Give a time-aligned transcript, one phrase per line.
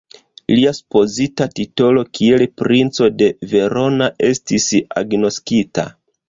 [0.51, 4.67] Lia supozita titolo kiel princo de Verona estis
[5.05, 5.87] agnoskita.